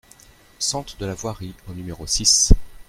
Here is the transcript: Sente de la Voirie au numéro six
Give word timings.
Sente 0.57 0.97
de 0.97 1.05
la 1.05 1.13
Voirie 1.13 1.53
au 1.69 1.73
numéro 1.73 2.07
six 2.07 2.51